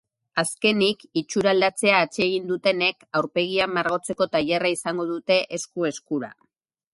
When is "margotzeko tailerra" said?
3.75-4.73